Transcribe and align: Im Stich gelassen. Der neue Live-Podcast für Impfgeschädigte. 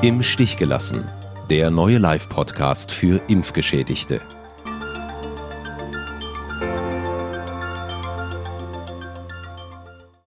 Im 0.00 0.22
Stich 0.22 0.56
gelassen. 0.56 1.08
Der 1.50 1.72
neue 1.72 1.98
Live-Podcast 1.98 2.92
für 2.92 3.20
Impfgeschädigte. 3.26 4.20